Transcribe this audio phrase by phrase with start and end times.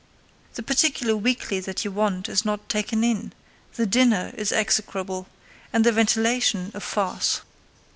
[0.55, 3.33] The particular weekly that you want is not taken in;
[3.75, 5.27] the dinner is execrable,
[5.71, 7.41] and the ventilation a farce.